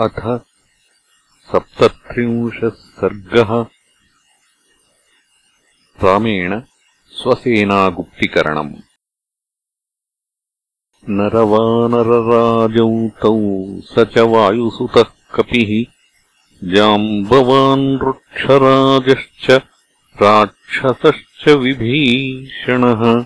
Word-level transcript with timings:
अथ 0.00 0.44
सप्तत्रिंशः 1.52 2.68
सर्गः। 2.68 3.66
रामेण 6.04 6.62
स्वसेनागुप्तिकरणम्। 7.10 8.74
नरवानरराजौ 11.08 13.08
तौ 13.08 13.80
स 13.80 13.94
च 13.98 14.18
वायुसुतः 14.18 15.04
कपिः। 15.34 15.94
जाम्बवान् 16.74 18.02
वृक्षराजश्च 18.02 19.62
राक्षसश्च 20.22 21.48
विभीषणः। 21.48 23.24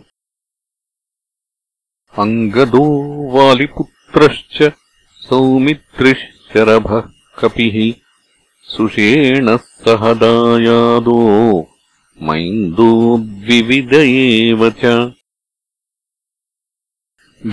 अङ्गदो 2.19 3.30
वालिपुत्रश्च 3.30 4.73
सौमित्रिश्च 5.14 6.38
शरभः 6.53 7.00
कपिः 7.39 7.77
सुषेणः 8.75 9.57
सह 9.57 10.13
दायादो 10.22 11.18
मैन्दोद्विविद 12.29 13.93
एव 13.95 14.71
च। 14.81 15.13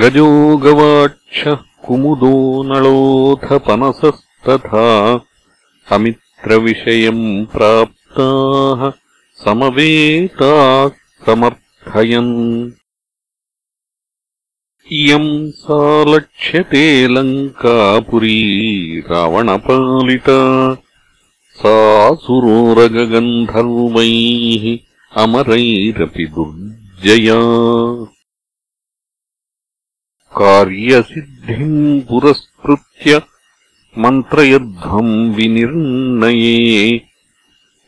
गजो 0.02 0.30
गवाक्षः 0.64 1.60
कुमुदो 1.86 2.32
नळोऽथ 2.70 3.46
पनसस्तथा 3.68 4.88
अमित्रविषयम् 5.96 7.46
प्राप्ताः 7.56 8.90
समवेताः 9.44 10.88
समर्थयन् 11.26 12.34
इयम् 14.92 15.52
सा 15.52 16.04
लक्ष्यते 16.04 17.08
लङ्कापुरी 17.08 19.00
रावणपालिता। 19.00 20.78
सा 21.52 22.10
अमरैरपि 25.24 26.26
दुर्जया। 26.26 27.36
कार्यसिद्धिम् 30.38 32.02
पुरस्कृत्य 32.02 33.22
मन्त्रयध्वम् 33.98 35.36
विनिर्णये। 35.36 37.02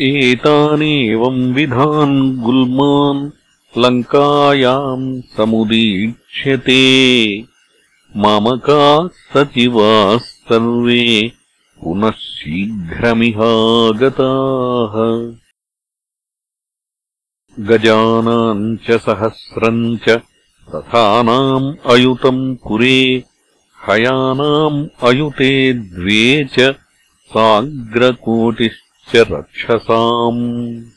एतानेवम् 0.00 1.54
विधान् 1.54 2.42
गुल्मान् 2.42 3.30
लङ्कायाम् 3.78 5.22
समुदीक्ष्यते। 5.36 6.76
मामकाः 8.16 9.08
सचिवाः 9.08 10.18
सर्वे 10.18 11.32
पुनः 11.84 12.10
शीघ्रमिहागताः। 12.10 13.32
गजानाम् 17.64 18.76
च 18.76 18.90
सहस्रम् 18.90 19.98
च 19.98 20.08
रथानाम् 20.74 21.74
अयुतम् 21.86 22.56
पुरे 22.56 23.24
हयानाम् 23.88 24.88
अयुते 25.02 25.72
द्वे 25.72 26.44
च 26.44 26.60
साग्रकोटिश्च 27.24 29.16
रक्षसाम् 29.16 30.95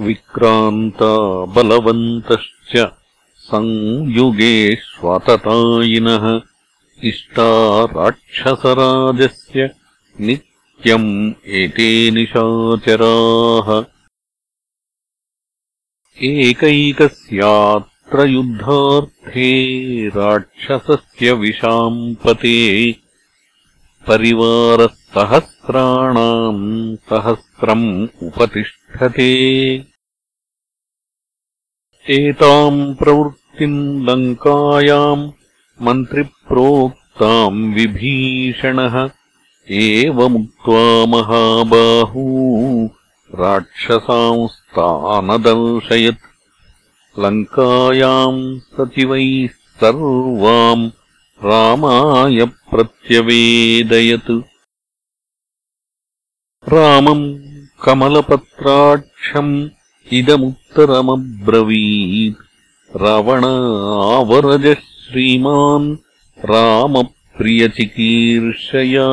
विक्रान्ता 0.00 1.44
बलवन्तश्च 1.44 2.92
संयुगे 3.38 4.74
स्वाततायिनः 4.74 6.40
इष्टा 7.04 7.84
राक्षसराजस्य 7.84 9.70
नित्यम् 10.20 11.32
एते 11.46 12.10
निशाचराः। 12.10 13.84
एकैकस्यात्र 16.22 18.28
युद्धार्थे 18.28 20.08
राक्षसस्य 20.08 21.32
विशाम्पते 21.32 23.03
परिवारसहस्राणाम् 24.08 26.64
सहस्रम् 27.10 27.88
उपतिष्ठ 28.22 29.02
एताम् 32.18 32.94
प्रवृत्तिम् 32.94 33.80
लङ्कायाम् 34.08 35.30
मन्त्रिप्रोक्ताम् 35.82 37.02
ताम् 37.20 37.72
विभीषणः। 37.74 38.94
एवमुक्त्वा 39.70 40.82
महाबाहू 41.12 42.24
राक्षसांस्तानदर्शयत् 43.40 46.26
लङ्कायाम् 47.24 48.40
सचिवैः 48.74 49.54
सर्वाम् 49.80 50.84
रामाय 51.44 52.44
प्रत्यवेदयत्। 52.44 54.42
रामम् 56.68 57.40
कमलपत्राक्षम् 57.84 59.68
इदमुत्तरमब्रवीत्। 60.12 62.96
रावणावरजः 62.96 64.74
श्रीमान् 64.74 65.96
रामप्रियचिकीर्षया। 66.38 69.08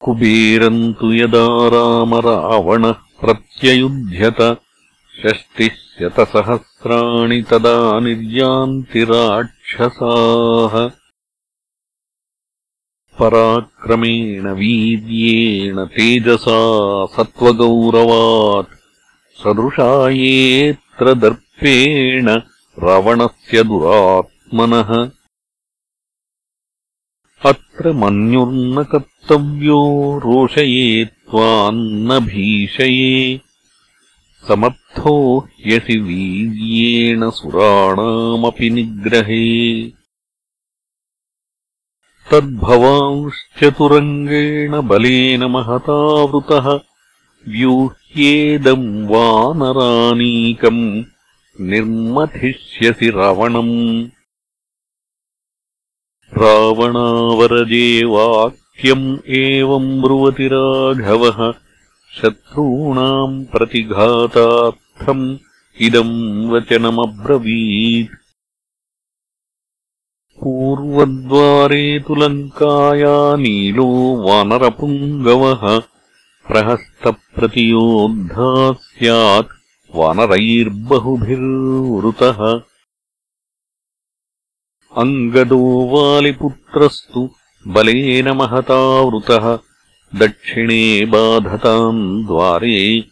कुबेरम् 0.00 0.94
तु 0.94 1.12
यदा 1.12 1.68
राम 1.68 2.14
रावणः 2.14 2.92
प्रत्ययुध्यत 2.92 4.60
षष्टिः 5.18 5.68
शतसहस्राणि 5.68 7.42
तदा 7.42 8.00
निर्यान्ति 8.00 9.04
राक्षसाः। 9.04 10.90
पराक्रमेण 13.18 14.48
वीर्येण 14.48 15.86
तेजसा 15.86 17.06
सत्त्वगौरवात्। 17.06 18.68
सदृशायेऽत्र 19.42 21.14
दर्पेण 21.14 22.42
रावणस्य 22.78 23.62
दुरात्मनः। 23.62 25.10
अत्र 27.50 27.92
मन्युर्न 27.92 28.84
कर्तव्यो 28.84 30.18
रोषयेत्त्वान्न 30.18 32.20
भीषये 32.20 33.40
समर्थो 34.48 35.38
ह्यसि 35.38 35.98
वीर्येण 35.98 37.30
सुराणामपि 37.30 38.70
निग्रहे। 38.70 39.92
तद्भवांश्चतुरङ्गेण 42.32 44.80
बलेन 44.80 45.44
महतावृतः 45.44 46.80
व्यूह्येदम् 47.48 49.08
वानरानीकम् 49.08 51.02
निर्मथिष्यसि 51.60 53.10
रावणम्। 53.10 54.08
रावणावरजे 56.38 58.04
वाक्यम् 58.04 59.28
एवम् 59.28 60.02
ब्रुवति 60.02 60.48
राघवः 60.52 61.69
शत्रूणाम् 62.16 63.44
प्रतिघातार्थम् 63.44 65.38
इदम् 65.80 66.50
वचनमब्रवीत्। 66.50 68.10
पूर्वद्वारे 70.40 72.00
तु 72.00 72.14
लङ्काया 72.14 73.36
नीलो 73.36 73.88
वानरपुङ्गवः। 74.28 75.82
प्रहस्तप्रतियोद्धा 76.48 78.72
स्यात् 78.72 79.48
वानरैर्बहुभिर्वृतः। 79.94 82.60
अङ्गदो 84.96 85.90
वालिपुत्रस्तु 85.92 87.30
बलेन 87.66 88.30
महतावृतः 88.30 89.69
दक्षिणे 90.14 91.06
बाधताम् 91.06 92.26
द्वारे 92.26 93.04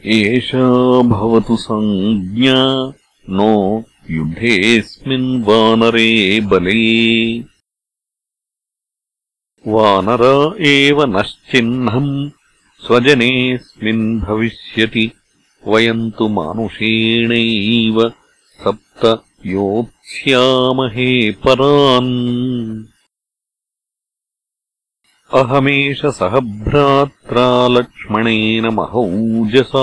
एषा 0.06 1.02
भवतु 1.02 1.56
सञ्ज्ञा 1.56 2.92
नो 3.30 3.84
युद्धेऽस्मिन् 4.10 5.42
वानरे 5.42 6.40
बले। 6.40 7.38
वानरा 9.66 10.54
एव 10.60 11.18
नश्चिह्नम् 11.18 12.30
स्वजनेऽस्मिन् 12.86 14.20
भविष्यति। 14.20 15.12
वयम् 15.66 16.10
तु 16.10 16.28
मानुषेणैव 16.28 18.12
सप्त 18.64 19.24
योत्स्यामहे 19.46 21.30
परान् 21.30 22.84
अहमेष 25.34 26.06
सह 26.06 26.40
भ्रात्रा 26.40 27.68
लक्ष्मणेन 27.68 28.66
महौजसा 28.66 29.82